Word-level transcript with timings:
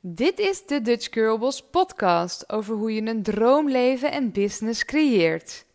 Dit 0.00 0.38
is 0.38 0.66
de 0.66 0.80
Dutch 0.82 1.08
Girls 1.10 1.62
podcast 1.70 2.52
over 2.52 2.74
hoe 2.74 2.94
je 2.94 3.02
een 3.02 3.22
droomleven 3.22 4.12
en 4.12 4.32
business 4.32 4.84
creëert. 4.84 5.66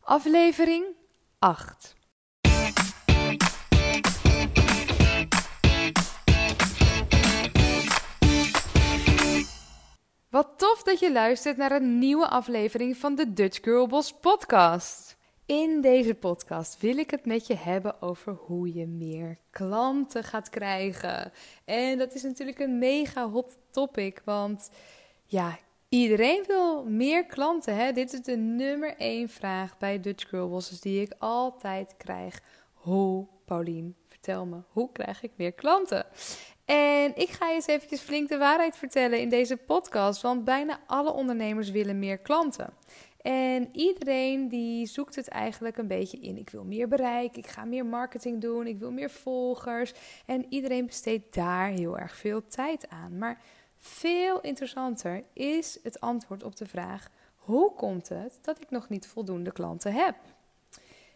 Aflevering 0.00 0.84
8. 1.38 1.94
Wat 10.28 10.48
tof 10.56 10.82
dat 10.82 10.98
je 10.98 11.12
luistert 11.12 11.56
naar 11.56 11.72
een 11.72 11.98
nieuwe 11.98 12.28
aflevering 12.28 12.96
van 12.96 13.14
de 13.14 13.32
Dutch 13.32 13.58
Girls 13.62 14.12
podcast. 14.20 15.09
In 15.50 15.80
deze 15.80 16.14
podcast 16.14 16.80
wil 16.80 16.96
ik 16.96 17.10
het 17.10 17.26
met 17.26 17.46
je 17.46 17.54
hebben 17.54 18.02
over 18.02 18.32
hoe 18.32 18.74
je 18.74 18.86
meer 18.86 19.38
klanten 19.50 20.24
gaat 20.24 20.48
krijgen. 20.48 21.32
En 21.64 21.98
dat 21.98 22.14
is 22.14 22.22
natuurlijk 22.22 22.58
een 22.58 22.78
mega 22.78 23.28
hot 23.28 23.58
topic, 23.70 24.22
want 24.24 24.70
ja, 25.26 25.58
iedereen 25.88 26.44
wil 26.46 26.84
meer 26.84 27.26
klanten. 27.26 27.76
Hè? 27.76 27.92
Dit 27.92 28.12
is 28.12 28.22
de 28.22 28.36
nummer 28.36 28.96
één 28.96 29.28
vraag 29.28 29.78
bij 29.78 30.00
Dutch 30.00 30.28
Girl 30.28 30.48
Bosses 30.48 30.80
die 30.80 31.02
ik 31.02 31.12
altijd 31.18 31.94
krijg. 31.96 32.42
Hoe, 32.72 33.26
Paulien, 33.44 33.96
vertel 34.08 34.46
me, 34.46 34.56
hoe 34.68 34.92
krijg 34.92 35.22
ik 35.22 35.30
meer 35.36 35.52
klanten? 35.52 36.06
En 36.64 37.16
ik 37.16 37.28
ga 37.28 37.48
je 37.48 37.54
eens 37.54 37.66
eventjes 37.66 38.00
flink 38.00 38.28
de 38.28 38.38
waarheid 38.38 38.76
vertellen 38.76 39.20
in 39.20 39.28
deze 39.28 39.56
podcast, 39.56 40.22
want 40.22 40.44
bijna 40.44 40.80
alle 40.86 41.12
ondernemers 41.12 41.70
willen 41.70 41.98
meer 41.98 42.18
klanten. 42.18 42.74
En 43.22 43.68
iedereen 43.72 44.48
die 44.48 44.86
zoekt 44.86 45.16
het 45.16 45.28
eigenlijk 45.28 45.76
een 45.76 45.86
beetje 45.86 46.18
in. 46.18 46.36
Ik 46.36 46.50
wil 46.50 46.64
meer 46.64 46.88
bereik, 46.88 47.36
ik 47.36 47.46
ga 47.46 47.64
meer 47.64 47.86
marketing 47.86 48.40
doen, 48.40 48.66
ik 48.66 48.78
wil 48.78 48.92
meer 48.92 49.10
volgers. 49.10 49.92
En 50.26 50.46
iedereen 50.48 50.86
besteedt 50.86 51.34
daar 51.34 51.68
heel 51.68 51.98
erg 51.98 52.16
veel 52.16 52.44
tijd 52.44 52.88
aan. 52.88 53.18
Maar 53.18 53.40
veel 53.76 54.40
interessanter 54.40 55.24
is 55.32 55.78
het 55.82 56.00
antwoord 56.00 56.42
op 56.42 56.56
de 56.56 56.66
vraag: 56.66 57.08
hoe 57.36 57.74
komt 57.74 58.08
het 58.08 58.38
dat 58.42 58.60
ik 58.60 58.70
nog 58.70 58.88
niet 58.88 59.06
voldoende 59.06 59.52
klanten 59.52 59.92
heb? 59.92 60.16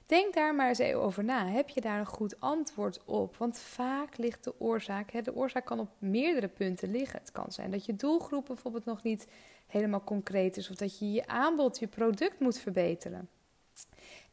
Denk 0.07 0.35
daar 0.35 0.55
maar 0.55 0.69
eens 0.69 0.79
even 0.79 1.01
over 1.01 1.25
na. 1.25 1.47
Heb 1.47 1.69
je 1.69 1.81
daar 1.81 1.99
een 1.99 2.07
goed 2.07 2.41
antwoord 2.41 3.05
op? 3.05 3.37
Want 3.37 3.59
vaak 3.59 4.17
ligt 4.17 4.45
de 4.45 4.61
oorzaak, 4.61 5.11
hè, 5.11 5.23
de 5.23 5.35
oorzaak 5.35 5.65
kan 5.65 5.81
op 5.81 5.89
meerdere 5.99 6.49
punten 6.49 6.91
liggen. 6.91 7.19
Het 7.19 7.33
kan 7.33 7.53
zijn 7.53 7.71
dat 7.71 7.85
je 7.85 7.97
doelgroep 7.97 8.47
bijvoorbeeld 8.47 8.85
nog 8.85 9.03
niet 9.03 9.27
helemaal 9.67 10.05
concreet 10.05 10.57
is, 10.57 10.71
of 10.71 10.77
dat 10.77 10.99
je 10.99 11.13
je 11.13 11.27
aanbod, 11.27 11.79
je 11.79 11.87
product 11.87 12.41
moet 12.41 12.59
verbeteren. 12.59 13.29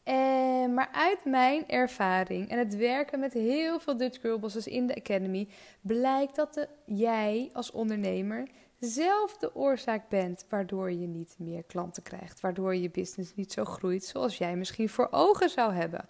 En, 0.02 0.14
eh, 0.14 0.74
maar 0.74 0.88
uit 0.92 1.24
mijn 1.24 1.68
ervaring 1.68 2.48
en 2.48 2.58
het 2.58 2.76
werken 2.76 3.20
met 3.20 3.32
heel 3.32 3.80
veel 3.80 3.96
Dutch 3.96 4.20
Girl 4.20 4.38
Bosses 4.38 4.66
in 4.66 4.86
de 4.86 4.96
Academy 4.96 5.48
blijkt 5.80 6.36
dat 6.36 6.54
de, 6.54 6.68
jij 6.84 7.50
als 7.52 7.70
ondernemer 7.70 8.48
zelf 8.84 9.36
de 9.36 9.54
oorzaak 9.54 10.08
bent 10.08 10.44
waardoor 10.48 10.90
je 10.90 11.06
niet 11.06 11.34
meer 11.38 11.62
klanten 11.62 12.02
krijgt, 12.02 12.40
waardoor 12.40 12.74
je 12.74 12.90
business 12.90 13.34
niet 13.34 13.52
zo 13.52 13.64
groeit 13.64 14.04
zoals 14.04 14.38
jij 14.38 14.56
misschien 14.56 14.88
voor 14.88 15.08
ogen 15.10 15.48
zou 15.50 15.72
hebben. 15.72 16.08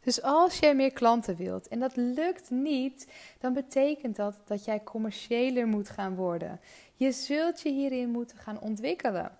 Dus 0.00 0.22
als 0.22 0.58
jij 0.58 0.74
meer 0.74 0.92
klanten 0.92 1.36
wilt 1.36 1.68
en 1.68 1.80
dat 1.80 1.96
lukt 1.96 2.50
niet, 2.50 3.12
dan 3.38 3.52
betekent 3.52 4.16
dat 4.16 4.40
dat 4.44 4.64
jij 4.64 4.82
commerciëler 4.84 5.66
moet 5.66 5.88
gaan 5.88 6.14
worden. 6.14 6.60
Je 6.94 7.12
zult 7.12 7.60
je 7.60 7.70
hierin 7.70 8.10
moeten 8.10 8.38
gaan 8.38 8.60
ontwikkelen. 8.60 9.38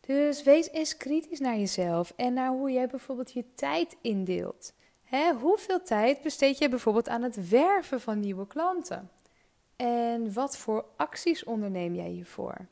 Dus 0.00 0.42
wees 0.42 0.70
eens 0.70 0.96
kritisch 0.96 1.40
naar 1.40 1.58
jezelf 1.58 2.12
en 2.16 2.32
naar 2.32 2.50
hoe 2.50 2.70
jij 2.70 2.86
bijvoorbeeld 2.86 3.32
je 3.32 3.44
tijd 3.54 3.96
indeelt. 4.00 4.72
hoeveel 5.40 5.82
tijd 5.82 6.22
besteed 6.22 6.58
je 6.58 6.68
bijvoorbeeld 6.68 7.08
aan 7.08 7.22
het 7.22 7.48
werven 7.48 8.00
van 8.00 8.20
nieuwe 8.20 8.46
klanten? 8.46 9.10
En 9.80 10.32
wat 10.32 10.56
voor 10.56 10.84
acties 10.96 11.44
onderneem 11.44 11.94
jij 11.94 12.08
hiervoor? 12.08 12.66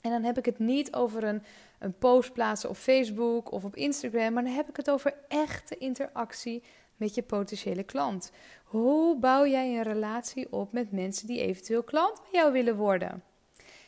En 0.00 0.10
dan 0.10 0.22
heb 0.22 0.38
ik 0.38 0.44
het 0.44 0.58
niet 0.58 0.94
over 0.94 1.24
een, 1.24 1.42
een 1.78 1.98
post 1.98 2.32
plaatsen 2.32 2.68
op 2.68 2.76
Facebook 2.76 3.52
of 3.52 3.64
op 3.64 3.76
Instagram, 3.76 4.32
maar 4.32 4.42
dan 4.42 4.52
heb 4.52 4.68
ik 4.68 4.76
het 4.76 4.90
over 4.90 5.14
echte 5.28 5.78
interactie 5.78 6.62
met 6.96 7.14
je 7.14 7.22
potentiële 7.22 7.82
klant. 7.82 8.32
Hoe 8.64 9.18
bouw 9.18 9.46
jij 9.46 9.76
een 9.76 9.82
relatie 9.82 10.52
op 10.52 10.72
met 10.72 10.92
mensen 10.92 11.26
die 11.26 11.40
eventueel 11.40 11.82
klant 11.82 12.20
bij 12.20 12.40
jou 12.40 12.52
willen 12.52 12.76
worden? 12.76 13.22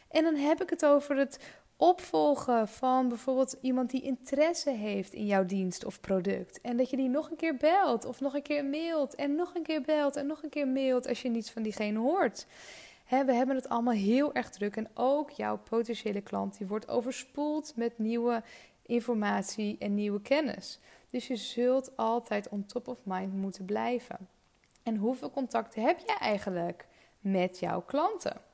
En 0.08 0.24
dan 0.24 0.34
heb 0.34 0.62
ik 0.62 0.70
het 0.70 0.84
over 0.84 1.16
het 1.16 1.59
opvolgen 1.80 2.68
van 2.68 3.08
bijvoorbeeld 3.08 3.56
iemand 3.60 3.90
die 3.90 4.02
interesse 4.02 4.70
heeft 4.70 5.12
in 5.12 5.26
jouw 5.26 5.44
dienst 5.44 5.84
of 5.84 6.00
product. 6.00 6.60
En 6.60 6.76
dat 6.76 6.90
je 6.90 6.96
die 6.96 7.08
nog 7.08 7.30
een 7.30 7.36
keer 7.36 7.56
belt 7.56 8.04
of 8.04 8.20
nog 8.20 8.34
een 8.34 8.42
keer 8.42 8.64
mailt 8.64 9.14
en 9.14 9.34
nog 9.34 9.54
een 9.54 9.62
keer 9.62 9.82
belt 9.82 10.16
en 10.16 10.26
nog 10.26 10.42
een 10.42 10.48
keer 10.48 10.68
mailt 10.68 11.08
als 11.08 11.22
je 11.22 11.28
niets 11.28 11.50
van 11.50 11.62
diegene 11.62 11.98
hoort. 11.98 12.46
we 13.08 13.32
hebben 13.32 13.56
het 13.56 13.68
allemaal 13.68 13.94
heel 13.94 14.34
erg 14.34 14.50
druk 14.50 14.76
en 14.76 14.88
ook 14.94 15.30
jouw 15.30 15.58
potentiële 15.58 16.20
klant 16.20 16.58
die 16.58 16.66
wordt 16.66 16.88
overspoeld 16.88 17.72
met 17.76 17.98
nieuwe 17.98 18.42
informatie 18.86 19.76
en 19.78 19.94
nieuwe 19.94 20.20
kennis. 20.20 20.78
Dus 21.10 21.26
je 21.26 21.36
zult 21.36 21.96
altijd 21.96 22.48
on 22.48 22.66
top 22.66 22.88
of 22.88 22.98
mind 23.04 23.34
moeten 23.34 23.64
blijven. 23.64 24.28
En 24.82 24.96
hoeveel 24.96 25.30
contacten 25.30 25.82
heb 25.82 25.98
je 25.98 26.16
eigenlijk 26.18 26.86
met 27.20 27.58
jouw 27.58 27.80
klanten? 27.80 28.49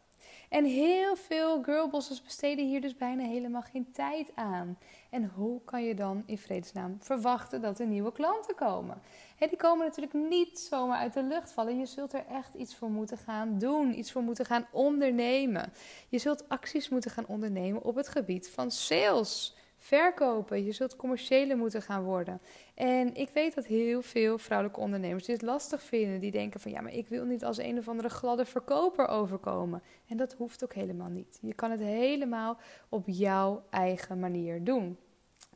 En 0.49 0.65
heel 0.65 1.17
veel 1.17 1.63
girlbosses 1.63 2.23
besteden 2.23 2.67
hier 2.67 2.81
dus 2.81 2.97
bijna 2.97 3.25
helemaal 3.25 3.63
geen 3.63 3.91
tijd 3.93 4.31
aan. 4.35 4.79
En 5.11 5.31
hoe 5.35 5.61
kan 5.65 5.85
je 5.85 5.95
dan 5.95 6.23
in 6.27 6.39
vredesnaam 6.39 6.97
verwachten 7.01 7.61
dat 7.61 7.79
er 7.79 7.87
nieuwe 7.87 8.13
klanten 8.13 8.55
komen? 8.55 9.03
die 9.39 9.57
komen 9.57 9.87
natuurlijk 9.87 10.15
niet 10.15 10.59
zomaar 10.59 10.99
uit 10.99 11.15
de 11.15 11.23
lucht 11.23 11.53
vallen. 11.53 11.79
Je 11.79 11.87
zult 11.87 12.13
er 12.13 12.25
echt 12.31 12.55
iets 12.55 12.77
voor 12.77 12.91
moeten 12.91 13.19
gaan 13.19 13.59
doen, 13.59 13.99
iets 13.99 14.13
voor 14.13 14.23
moeten 14.23 14.47
gaan 14.47 14.67
ondernemen. 14.73 15.73
Je 16.09 16.19
zult 16.19 16.49
acties 16.49 16.89
moeten 16.89 17.11
gaan 17.11 17.27
ondernemen 17.27 17.83
op 17.83 17.95
het 17.95 18.09
gebied 18.09 18.51
van 18.51 18.71
sales 18.71 19.57
verkopen. 19.77 20.65
Je 20.65 20.73
zult 20.73 20.97
commerciëler 20.97 21.57
moeten 21.57 21.83
gaan 21.83 22.03
worden. 22.03 22.41
En 22.75 23.15
ik 23.15 23.29
weet 23.29 23.55
dat 23.55 23.67
heel 23.67 24.03
veel 24.03 24.39
vrouwelijke 24.39 24.81
ondernemers 24.81 25.25
dit 25.25 25.43
lastig 25.43 25.83
vinden. 25.83 26.21
Die 26.21 26.31
denken 26.31 26.61
van 26.61 26.71
ja, 26.71 26.81
maar 26.81 26.93
ik 26.93 27.09
wil 27.09 27.25
niet 27.25 27.45
als 27.45 27.59
een 27.59 27.79
of 27.79 27.89
andere 27.89 28.09
gladde 28.09 28.45
verkoper 28.45 29.09
overkomen. 29.09 29.83
En 30.09 30.17
dat 30.17 30.33
hoeft 30.33 30.65
ook 30.65 30.75
helemaal 30.75 31.11
niet. 31.11 31.39
Je 31.41 31.55
kan 31.55 31.71
het 31.71 31.81
helemaal 31.81 32.59
op 32.89 33.05
jouw 33.07 33.65
eigen 33.71 34.21
manier 34.21 34.65
doen. 34.65 34.99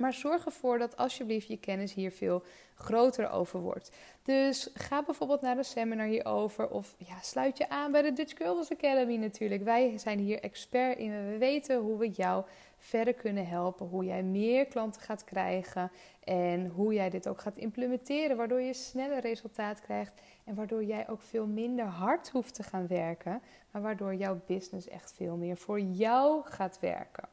Maar 0.00 0.12
zorg 0.12 0.44
ervoor 0.44 0.78
dat 0.78 0.96
alsjeblieft 0.96 1.48
je 1.48 1.58
kennis 1.58 1.94
hier 1.94 2.12
veel 2.12 2.42
groter 2.74 3.30
over 3.30 3.60
wordt. 3.60 3.90
Dus 4.22 4.70
ga 4.74 5.02
bijvoorbeeld 5.02 5.40
naar 5.40 5.58
een 5.58 5.64
seminar 5.64 6.06
hierover 6.06 6.68
of 6.68 6.94
ja, 6.98 7.20
sluit 7.22 7.58
je 7.58 7.68
aan 7.68 7.92
bij 7.92 8.02
de 8.02 8.12
Dutch 8.12 8.36
Girls 8.36 8.72
Academy 8.72 9.16
natuurlijk. 9.16 9.64
Wij 9.64 9.98
zijn 9.98 10.18
hier 10.18 10.40
expert 10.40 10.98
in. 10.98 11.30
We 11.30 11.38
weten 11.38 11.78
hoe 11.80 11.98
we 11.98 12.08
jou 12.08 12.44
verder 12.78 13.14
kunnen 13.14 13.46
helpen. 13.46 13.86
Hoe 13.86 14.04
jij 14.04 14.22
meer 14.22 14.66
klanten 14.66 15.02
gaat 15.02 15.24
krijgen 15.24 15.90
en 16.24 16.66
hoe 16.66 16.94
jij 16.94 17.10
dit 17.10 17.28
ook 17.28 17.40
gaat 17.40 17.56
implementeren. 17.56 18.36
Waardoor 18.36 18.60
je 18.60 18.74
sneller 18.74 19.20
resultaat 19.20 19.80
krijgt 19.80 20.20
en 20.44 20.54
waardoor 20.54 20.84
jij 20.84 21.08
ook 21.08 21.22
veel 21.22 21.46
minder 21.46 21.86
hard 21.86 22.30
hoeft 22.30 22.54
te 22.54 22.62
gaan 22.62 22.86
werken. 22.86 23.42
Maar 23.70 23.82
waardoor 23.82 24.14
jouw 24.14 24.40
business 24.46 24.88
echt 24.88 25.12
veel 25.16 25.36
meer 25.36 25.56
voor 25.56 25.80
jou 25.80 26.42
gaat 26.44 26.78
werken. 26.80 27.29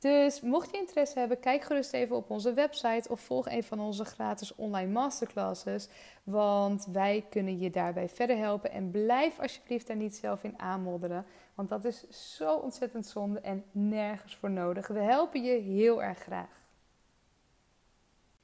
Dus 0.00 0.40
mocht 0.40 0.70
je 0.70 0.78
interesse 0.78 1.18
hebben, 1.18 1.40
kijk 1.40 1.62
gerust 1.62 1.92
even 1.92 2.16
op 2.16 2.30
onze 2.30 2.54
website 2.54 3.08
of 3.08 3.20
volg 3.20 3.50
een 3.50 3.64
van 3.64 3.80
onze 3.80 4.04
gratis 4.04 4.54
online 4.54 4.92
masterclasses. 4.92 5.88
Want 6.24 6.86
wij 6.92 7.26
kunnen 7.30 7.58
je 7.58 7.70
daarbij 7.70 8.08
verder 8.08 8.36
helpen. 8.36 8.72
En 8.72 8.90
blijf 8.90 9.38
alsjeblieft 9.38 9.86
daar 9.86 9.96
niet 9.96 10.16
zelf 10.16 10.44
in 10.44 10.58
aanmodderen. 10.58 11.26
Want 11.54 11.68
dat 11.68 11.84
is 11.84 12.04
zo 12.36 12.54
ontzettend 12.54 13.06
zonde 13.06 13.40
en 13.40 13.64
nergens 13.70 14.36
voor 14.36 14.50
nodig. 14.50 14.86
We 14.86 15.00
helpen 15.00 15.42
je 15.42 15.60
heel 15.60 16.02
erg 16.02 16.18
graag. 16.18 16.60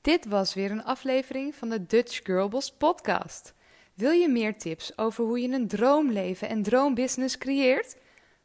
Dit 0.01 0.27
was 0.27 0.55
weer 0.55 0.71
een 0.71 0.85
aflevering 0.85 1.55
van 1.55 1.69
de 1.69 1.87
Dutch 1.87 2.21
Girlboss 2.25 2.73
podcast. 2.73 3.55
Wil 3.95 4.11
je 4.11 4.29
meer 4.29 4.59
tips 4.59 4.99
over 4.99 5.25
hoe 5.25 5.41
je 5.41 5.49
een 5.49 5.69
droomleven 5.69 6.49
en 6.49 6.63
droombusiness 6.63 7.39
creëert? 7.39 7.97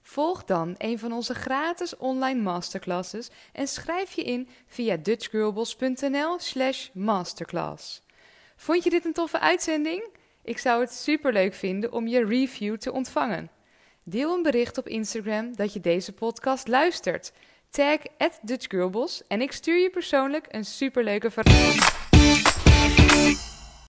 Volg 0.02 0.44
dan 0.44 0.76
een 0.78 1.00
van 1.00 1.12
onze 1.12 1.34
gratis 1.34 1.98
online 1.98 2.42
masterclasses 2.42 3.30
en 3.54 3.68
schrijf 3.68 4.12
je 4.12 4.24
in 4.24 4.50
via 4.68 4.98
dutchgirlboss.nl/slash 4.98 6.90
masterclass. 6.94 8.02
Vond 8.56 8.84
je 8.84 8.90
dit 8.90 9.06
een 9.06 9.14
toffe 9.14 9.40
uitzending? 9.40 10.10
Ik 10.44 10.58
zou 10.58 10.82
het 10.82 10.94
superleuk 10.94 11.54
vinden 11.54 11.92
om 11.92 12.08
je 12.08 12.26
review 12.26 12.78
te 12.78 12.92
ontvangen. 12.92 13.50
Deel 14.04 14.34
een 14.34 14.44
bericht 14.44 14.78
op 14.78 14.88
Instagram 14.88 15.56
dat 15.56 15.74
je 15.74 15.80
deze 15.80 16.14
podcast 16.14 16.68
luistert. 16.68 17.32
Tag 17.70 18.00
at 18.18 18.40
en 19.28 19.42
ik 19.42 19.52
stuur 19.52 19.78
je 19.78 19.90
persoonlijk 19.90 20.46
een 20.50 20.66
superleuke 20.66 21.32
verrassing. 21.32 22.11